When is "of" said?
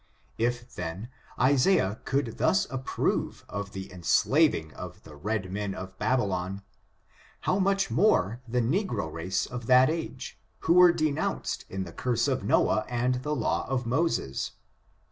3.47-3.73, 4.73-5.03, 5.75-5.95, 9.45-9.67, 12.27-12.43, 13.69-13.85